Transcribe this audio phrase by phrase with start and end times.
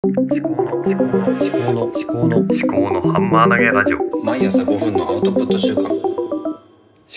[0.00, 4.24] 思考の思考の思考の思考の思考のハンマー投げラジオ。
[4.24, 5.88] 毎朝5分のアウトプット週間。
[5.88, 5.92] 思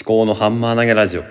[0.03, 1.23] 考のハンマー投げラジオ。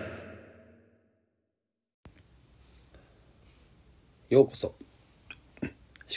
[4.29, 4.69] ようこそ。
[4.69, 5.69] 思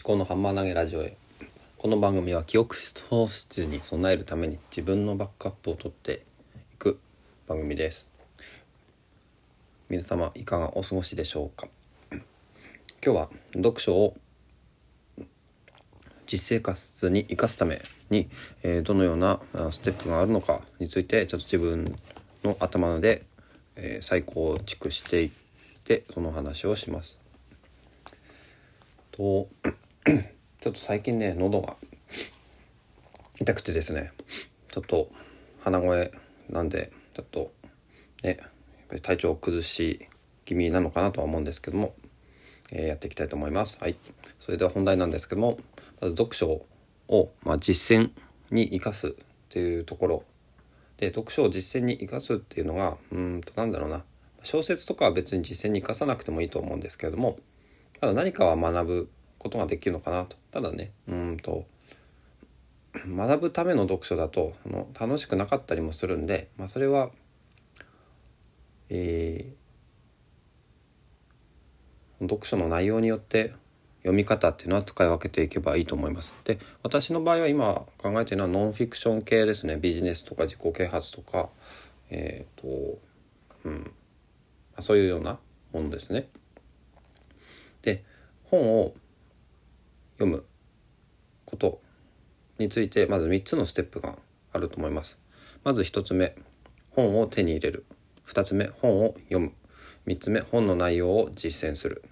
[0.03, 1.17] 考のハンマー投げラジオへ。
[1.79, 6.21] この番組は記憶喪失に備えるために自分のバックアップを取って
[6.73, 6.99] いく
[7.47, 8.07] 番組です。
[9.89, 11.67] 皆様いかがお過ごしでしょうか。
[12.11, 12.21] 今
[13.01, 14.15] 日は読書を
[16.25, 18.29] 実生活に生かすために、
[18.63, 19.39] えどのような
[19.71, 21.95] ステップがあるのかについてちょっと自分
[22.43, 23.23] の頭で、
[23.75, 25.31] え再構築していっ
[25.83, 27.17] てその話をします。
[29.11, 29.47] と
[30.61, 31.75] ちょっと最近ね喉が
[33.39, 34.11] 痛くてですね
[34.71, 35.09] ちょっと
[35.61, 36.11] 鼻声
[36.49, 37.51] なんでちょっと
[38.23, 38.49] ねやっ
[38.89, 40.07] ぱり体調を崩し
[40.45, 41.93] 気味なのかなとは思うんですけども、
[42.71, 43.77] えーやっていきたいと思います。
[43.79, 43.95] はい、
[44.39, 45.57] それでは本題なんですけども
[46.09, 46.65] 読書
[47.07, 48.11] を、まあ、実践
[48.51, 49.11] に生かすっ
[49.49, 50.23] ていうところ。
[50.97, 54.03] で読書を実践に生かすっていうのがうんとなんだろうな。
[54.43, 57.37] 小説とかは別に実践に生かさなくてもいいと思うんですけれども
[58.01, 60.35] ただ何かは学ぶことができるのかなと。
[60.51, 61.65] ただねうんと
[62.93, 67.09] 学ぶための読書だとその楽しくなかったりもするんで、まあ、それは
[68.89, 69.63] えー
[72.27, 73.53] 読書の内容によって
[74.03, 76.33] 読み方っていうのは使い分けていけばいいと思います。
[76.43, 79.77] で私の場合は今考えてるのはノンフィクション系ですね。
[79.77, 81.49] ビジネスとか自己啓発とか。
[82.09, 82.99] えっ、と
[83.63, 83.91] うん。
[84.79, 85.39] そういうような
[85.71, 86.27] ものですね。
[87.81, 88.03] で
[88.45, 88.93] 本を
[90.17, 90.45] 読む
[91.45, 91.81] こと
[92.57, 94.17] についてまず3つのステップが
[94.51, 95.17] あると思います。
[95.63, 96.35] まず1つ目
[96.91, 97.85] 本を手に入れる。
[98.27, 99.53] 2つ目本を読む。
[100.07, 102.03] 3つ目本の内容を実践する。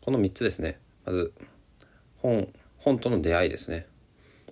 [0.00, 0.78] この3つですね。
[1.04, 1.32] まず
[2.18, 3.86] 本本との出会いですね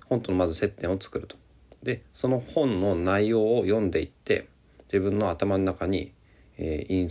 [0.06, 1.36] 本とのまず接点を作ると
[1.82, 4.48] でその本の内容を読んでいって
[4.84, 6.12] 自分の頭の中に、
[6.58, 7.10] えーイン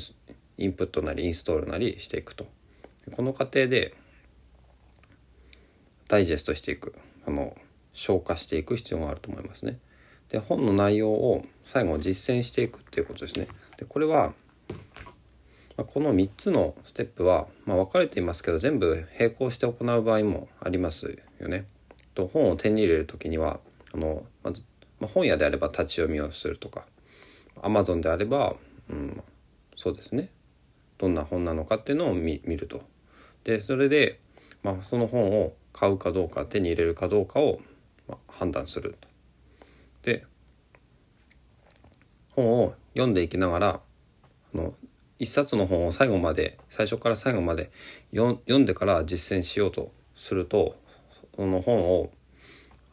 [0.60, 2.46] インプットなりインストールなりしていくと
[3.16, 3.96] この過程で
[6.10, 6.94] ダイジェストしていく
[7.26, 7.56] あの
[7.94, 9.80] 消化していく必要があると思いますね。
[10.30, 13.48] で本の内容を最後実践していくっていうことですね。
[13.78, 14.34] でこれは
[15.80, 21.68] まあこの3つのステップは、まあ、分かれていますけど全部並行して行う場合もありますよね。
[22.14, 23.62] と本を手に入れる時には
[23.94, 24.66] あのまず、
[25.00, 26.84] まあ、本屋であれば立ち読みをするとか
[27.62, 28.56] Amazon であれば、
[28.90, 29.24] うん、
[29.78, 30.32] そうですね
[30.98, 32.82] どんな本なのかっていうのを見ると。
[33.46, 34.20] でそれで、
[34.64, 37.62] まあ、その本を買うかどうか手に入れるかどうかを、
[38.06, 39.08] まあ、判断すると。
[40.02, 40.26] で
[42.32, 43.80] 本を読んでいきながら
[44.54, 44.74] あの
[45.20, 47.72] 一冊の本を最後まで最初から最後まで
[48.16, 50.78] 読んでから実践しようとすると
[51.36, 52.10] その本を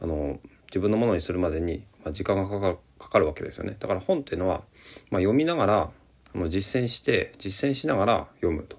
[0.01, 4.63] あの自分のものにするまでに、まあ、時間がかかるかかるわけですよねだから本っていうのは、
[5.09, 5.91] まあ、読みながら
[6.35, 8.77] あの実践して実践しながら読むと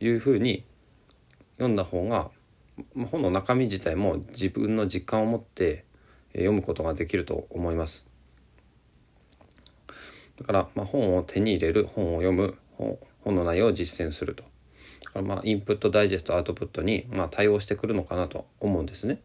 [0.00, 0.64] いうふうに
[1.56, 2.30] 読んだ方が
[2.94, 5.84] まあ本の中身自体も自分の実感を持って
[6.32, 8.06] 読むことができると思います。
[10.38, 14.44] だから、まあ、本を手に入れる本を読む本の内容を実践すると
[15.04, 19.20] だからまあインプットダイジェストアウトプットにまあ対応してくるのかなと思うんですね。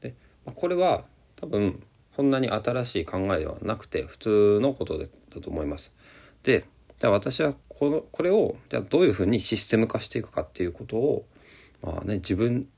[0.00, 0.14] で、
[0.44, 1.04] まあ、これは
[1.36, 1.82] 多分
[2.14, 5.94] そんなに新しい考えではなくて普通のことでだと思います。
[6.42, 6.64] で
[6.98, 11.24] じゃあ私はこのこれをじゃあどういうふうにシステム化していくかっていうことを
[11.82, 12.68] まあね自分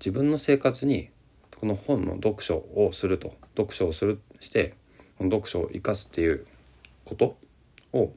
[0.00, 1.10] 自分の生活に
[1.58, 4.74] この本の読書をすると読書をするして
[5.18, 6.46] この読書を生かすっていう
[7.04, 7.36] こと
[7.92, 8.12] を、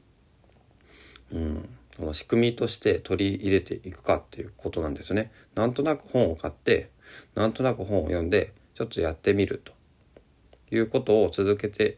[1.34, 5.32] うん、その仕組みとして取り入れていくかっていうことなんですね。
[5.56, 6.90] なんとなく本を買って
[7.36, 9.74] なんとなく本を読んでちょっとやってみると
[10.72, 11.98] いうことを続けて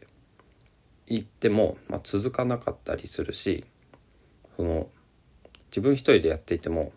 [1.06, 3.64] いっても、まあ、続かなかったりするし
[4.56, 4.88] その
[5.70, 6.92] 自分一人でやっていても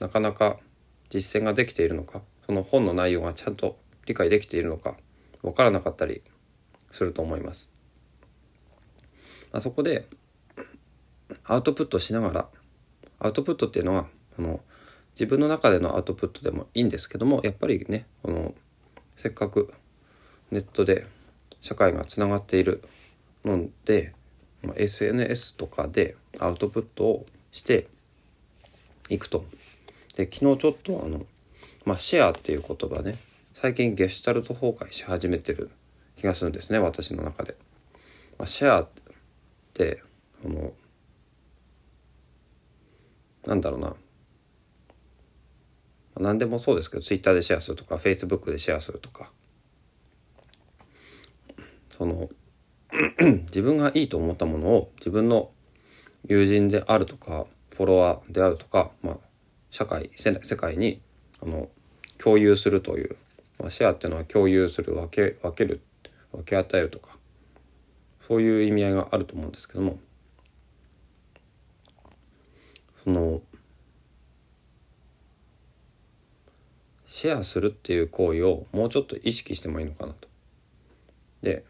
[0.00, 0.58] なかなか
[1.10, 3.76] 実践ができているのかその本の内容がちゃんと
[4.06, 4.96] 理解できているのか
[5.42, 6.22] 分からなかったり
[6.90, 7.70] すると思います。
[9.52, 10.06] まあ、そこで
[11.46, 12.48] アウトプットしながら
[13.18, 14.06] アウトプットっていうのは
[14.38, 14.60] あの
[15.14, 18.54] 自分の中でのアウトプットでもいいんですけどもやっぱりねこの
[19.16, 19.72] せっかく
[20.50, 21.06] ネットで
[21.60, 22.82] 社会がつながっている
[23.44, 24.12] ので、
[24.76, 27.88] SNS とかでアウトプットをして
[29.08, 29.44] いくと。
[30.16, 31.26] で昨日ちょっとあの、
[31.84, 33.16] まあ、シェアっていう言葉ね
[33.52, 35.70] 最近ゲシュタルト崩壊し始めてる
[36.16, 37.56] 気がするんですね私の中で。
[38.38, 38.88] まあ、シェアっ
[39.72, 40.02] て
[40.44, 40.72] あの
[43.46, 43.94] なんだろうな。
[46.20, 49.30] 何でもそうですけど Twitter でシェアするとか Facebook でシェアするとか。
[51.96, 52.28] その
[53.46, 55.50] 自分がいいと思ったものを自分の
[56.26, 59.16] 友人であるとかフォロワーであるとか、まあ、
[59.70, 61.00] 社会世世界に
[61.42, 61.68] あの
[62.18, 63.16] 共有するという、
[63.60, 65.80] まあ、シェアっていうのは共有する分け分ける
[66.32, 67.16] 分け与えるとか
[68.20, 69.98] そういう意味合いがあると思うんですけども
[73.04, 73.42] その
[77.06, 80.28] シェアするっていう行為をもうちょっと意識してもいいのかなと。
[81.42, 81.64] で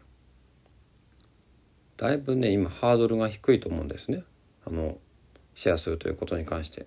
[1.97, 4.23] だいぶね今ハードルが低いと思うんですね
[4.65, 4.97] あの
[5.53, 6.85] シェアするということに関して。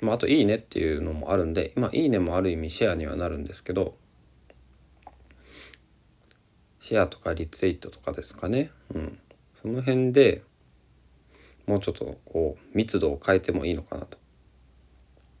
[0.00, 3.96] まあ、あと「いいね」っていうのもあるんで今「いいね」もある意味シェアにはなるんですけど
[6.80, 9.18] シェアとかリツイートとかですかね、うん、
[9.54, 10.42] その辺で
[11.66, 14.18] もうちょっとこう密度を変えてもいいのかなと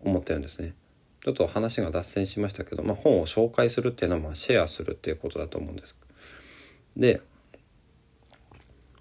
[0.00, 0.74] 思ってるんですね。
[1.24, 5.96] ちょっと話が脱線しましたけど、まあ、本を紹介するっていうのはまあシェアするっていうことだと思うんです。
[6.96, 7.20] で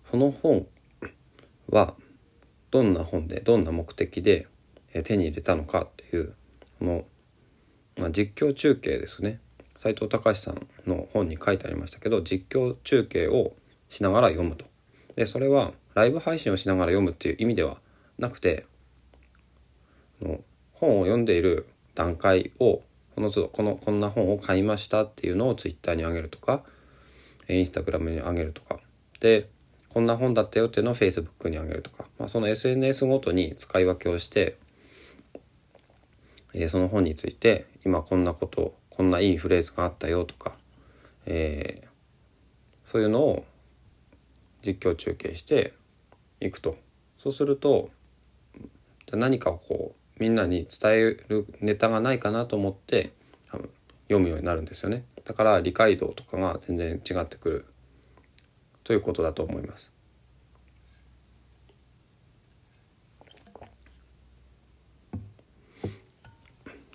[0.03, 0.67] その本
[1.69, 1.95] は
[2.71, 4.47] どんな本でどんな目的で
[5.03, 6.33] 手に入れたのかっていう
[6.79, 7.05] この、
[7.97, 9.39] まあ、実況中継ですね
[9.77, 13.53] 斎藤隆さんの本に書いてありましたけど実況中継を
[13.89, 14.65] しながら読むと。
[15.15, 17.77] でそれはライブ配信をしながら読むっていう意味では
[18.19, 18.65] なくて
[20.73, 22.81] 本を読んでいる段階を
[23.15, 26.61] この都度このこんな本を買いましたっていうのをツイッターに上げるとか
[27.47, 28.79] インスタグラムに上げるとか。
[29.19, 29.49] で
[29.89, 34.57] こんな本だったよっていうのを Facebook に上げるとか、まあ、その SNS ごとに使い分けをして、
[36.53, 40.57] え、その本について今こんなことこんないいフレーズがあったよとか、
[41.25, 41.87] えー、
[42.83, 43.45] そういうのを
[44.61, 45.73] 実況中継して
[46.45, 46.77] いくと
[47.17, 47.89] そうすると
[49.11, 50.97] 何かをこうみんなに伝え
[51.27, 53.11] るネタがないかなと思って
[54.07, 57.65] 読むようになるんですよねだから理解度とかが全然違ってくる
[58.83, 59.91] ということだと思います。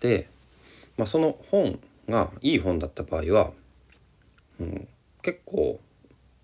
[0.00, 0.28] で、
[0.96, 3.52] まあ、その本がいい本だった場合は、
[4.60, 4.88] うん、
[5.22, 5.80] 結構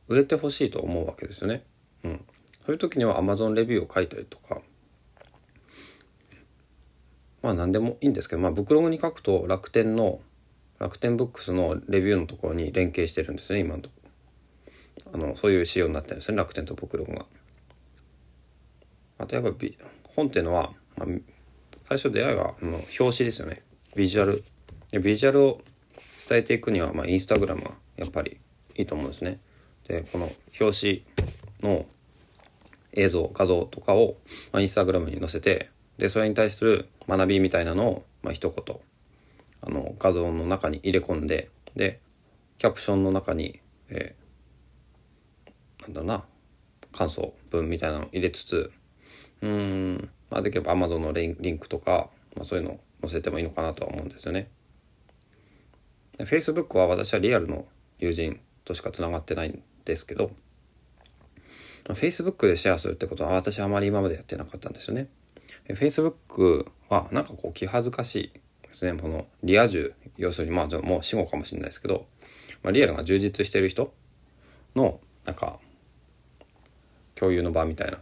[0.09, 1.65] 売れてほしいと思うわけですよね。
[2.05, 2.25] うん、
[2.67, 4.61] そういう時には Amazon レビューを書いたりとか
[7.43, 10.21] まあ何でもいいんですけど、まあ、ブクログに書くと楽天の
[10.81, 13.95] 楽天ブックスのレビューのところに連携してるんですね今のとこ
[15.15, 17.27] あのそういう仕様になってるんですね楽天とブクログが。
[19.19, 19.53] あとやっぱ
[20.17, 21.09] 本っていうのは、まあ、
[21.89, 23.63] 最初出会いはあの表紙ですよね
[23.95, 24.45] ビジュアル
[25.01, 25.61] ビジュアルを
[26.29, 28.39] 伝えていくには、まあ、インスタグラムがやっぱり
[28.75, 29.39] いいと思うんですね。
[29.87, 30.29] でこの
[30.61, 31.05] 表
[31.61, 31.87] 紙の
[32.97, 34.17] 映像画像とかを、
[34.53, 38.77] まあ、インスタグラムに載せてでそれに対する学びみたいなのを、まあ、一言
[39.63, 42.01] あの画像の中に入れ込んでで
[42.59, 43.61] キャプションの中に、
[43.91, 46.25] えー、なんだろうな
[46.93, 48.71] 感想文みたいなのを入れつつ
[49.43, 54.49] うん、まあ、できれば Amazon のリンクとか、まあ、そういうのを載せてもいいのかなとは思うんですよね。
[56.17, 57.67] で Facebook は私はリアルの
[57.99, 60.31] 友人としかつながってないんですけど
[61.95, 65.09] Facebook でシェアするってことは私はあまり今までやってなかったんですよね。
[65.69, 72.07] Facebook はなんかこう気恥ずかしいですねこのリア充要するにまあもう死後かもしれないですけど、
[72.63, 73.93] まあ、リアルが充実してる人
[74.75, 75.59] のなんか
[77.15, 77.99] 共有の場みたいな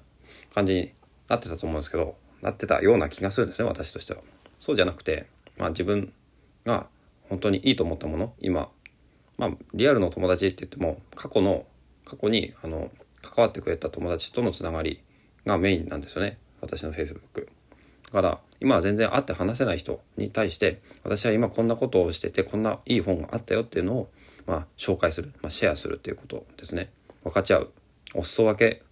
[0.55, 0.93] 感じに
[1.29, 4.21] なってたと思うんですけどなってたような気がするんですね私としては。
[4.59, 6.13] そうじゃなくて、まあ、自分
[6.65, 6.87] が
[7.29, 8.69] 本当にいいと思ったもの今、
[9.39, 11.67] まあ、リアルの友達って言っても過去の
[12.05, 12.91] 過去にあの
[13.25, 15.01] 関わってくれた友達とのつながり
[15.47, 17.47] がメインなんですよね私の Facebook。
[18.15, 24.11] だから今は全然会って話せない人に対して私は今こんなことをしててこんないい本があったよっていうのを
[24.47, 26.91] まあ紹介する、まあ、シェアするっていうことですね
[27.25, 27.73] 分かち合う
[28.15, 28.83] お裾分け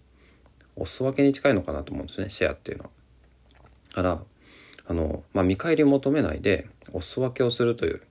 [0.75, 2.89] お裾分けに近いのかなと思うんですねシェアっていうのは
[3.95, 4.01] だ。
[4.01, 4.19] から
[4.87, 8.01] あの、まあ、見返り求めないでお裾分けをするという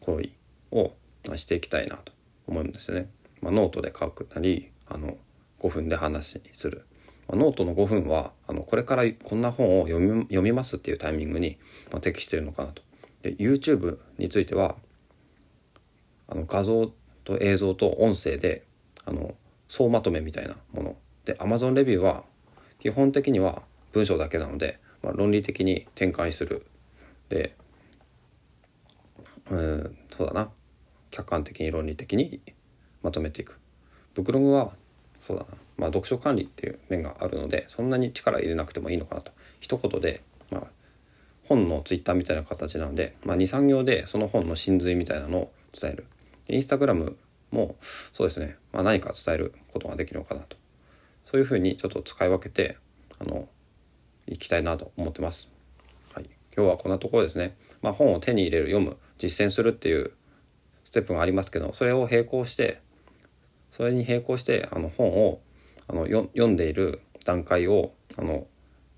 [0.00, 0.30] 行為
[0.70, 0.92] を
[1.36, 2.12] していきたいなと
[2.46, 3.08] 思うんですよね。
[3.42, 5.16] まあ、ノートで書くなりあの
[5.60, 6.86] 5分で話する
[7.30, 11.58] ノートの5分はあのこれからこんな本を読み読みますっていうタイミングに、
[11.90, 12.82] まあ、適してるのかなと。
[13.22, 14.76] で YouTube については
[16.28, 16.92] あの画像
[17.24, 18.64] と映像と音声で
[19.04, 19.34] あの
[19.66, 22.22] 総まとめみたいなもので Amazon レビューは
[22.78, 26.66] 基本的には文章だけなので、まあ、論理的に展開する
[27.28, 27.56] で、
[29.50, 30.50] えー、そうだな
[31.10, 32.40] 客観的に論理的に
[33.02, 33.58] まとめていく。
[34.14, 34.72] ブクログは
[35.20, 35.48] そうだな。
[35.76, 39.32] まあ、読書管理っていう面があるのでそんなに力入れなくてもいいのかなと。
[39.60, 40.62] 一言で、まあ、
[41.44, 46.06] 本のツイッターみたいな形なので、まあ、23行でその本の真髄みたいなのを伝える。
[46.48, 47.16] インスタグラム
[47.50, 47.76] も
[48.12, 50.56] そうですね、まあ、何か伝えることができるのかなと。
[51.24, 52.78] そういうふうにちょっと使い分けて
[53.18, 53.48] あの
[54.26, 55.52] いきたいなと思ってます。
[56.12, 60.12] はい、今日はこんなところですね、まあ、本を手に入れる読む実践するっていう
[60.84, 62.80] ステップがありますけどそれを並行して
[63.76, 65.38] それに並行してあの本を
[65.86, 68.46] あの読んでいる段階をあの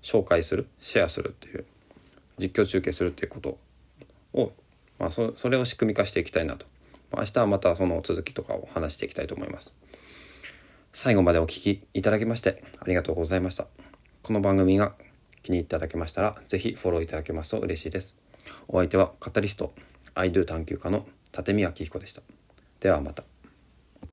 [0.01, 1.65] 紹介するシェアするっていう
[2.37, 3.57] 実況中継するっていうこと
[4.31, 4.53] を、
[4.97, 6.65] まあ、それを仕組み化していきたいなと、
[7.11, 9.75] まあ、明日はまたその続きとかを話していきたいと思います。
[10.93, 13.67] 最後までお聞きいただきましてありがとうございました。
[14.23, 14.93] この番組が
[15.43, 18.15] 気に入っていただけましたらぜひフォローいただけますと嬉しいです。
[18.69, 19.73] お相手はカタリスト
[20.15, 21.05] I do 探求家の
[21.37, 22.21] 立見明彦でした。
[22.79, 23.25] ではまた。